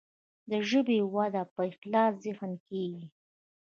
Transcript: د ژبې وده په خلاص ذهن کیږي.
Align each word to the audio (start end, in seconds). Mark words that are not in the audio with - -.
د 0.49 0.51
ژبې 0.69 0.97
وده 1.15 1.43
په 1.55 1.63
خلاص 1.79 2.13
ذهن 2.25 2.51
کیږي. 2.67 3.05